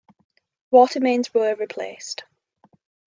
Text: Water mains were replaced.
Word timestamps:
Water 0.71 0.99
mains 0.99 1.31
were 1.31 1.53
replaced. 1.53 2.23